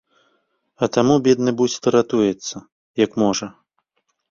А 0.85 0.89
таму 0.97 1.17
бедны 1.27 1.51
бусел 1.61 1.91
ратуецца, 1.97 2.55
як 3.05 3.11
можа. 3.27 3.53